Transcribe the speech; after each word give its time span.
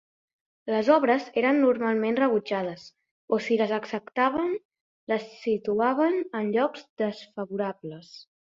Les 0.75 0.87
obres 0.93 1.27
eren 1.41 1.59
normalment 1.63 2.17
rebutjades, 2.21 2.87
o 3.37 3.39
si 3.49 3.59
les 3.61 3.75
acceptaven, 3.79 4.57
les 5.15 5.31
situaven 5.45 6.21
en 6.43 6.53
llocs 6.59 6.91
desfavorables. 7.05 8.13